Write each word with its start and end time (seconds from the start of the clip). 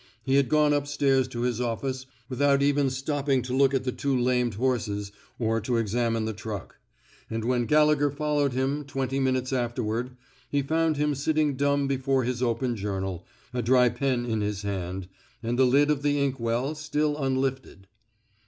He 0.23 0.33
had 0.33 0.49
gone 0.49 0.73
up 0.73 0.87
stairs 0.87 1.27
to 1.27 1.41
his 1.41 1.59
oflSice 1.59 2.07
without 2.27 2.63
even 2.63 2.89
stopping 2.89 3.43
to 3.43 3.53
look 3.53 3.71
at 3.71 3.83
the 3.83 3.91
two 3.91 4.19
lamed 4.19 4.55
horses 4.55 5.11
or 5.37 5.61
to 5.61 5.77
examine 5.77 6.25
the 6.25 6.33
truck; 6.33 6.79
and 7.29 7.45
when 7.45 7.67
Gallegher 7.67 8.09
followed 8.09 8.53
him, 8.53 8.83
twenty 8.83 9.19
minutes 9.19 9.53
afterward, 9.53 10.17
he 10.49 10.63
found 10.63 10.97
him 10.97 11.13
sitting 11.13 11.55
dumb 11.55 11.85
before 11.85 12.23
his 12.23 12.41
open 12.41 12.75
journal, 12.75 13.27
a 13.53 13.61
dry 13.61 13.89
pen 13.89 14.25
in 14.25 14.41
his 14.41 14.63
hand, 14.63 15.07
and 15.43 15.59
the 15.59 15.67
lid 15.67 15.91
of 15.91 16.01
the 16.01 16.19
ink 16.19 16.39
well 16.39 16.73
still 16.73 17.15
unlif 17.15 17.61
ted. 17.61 17.85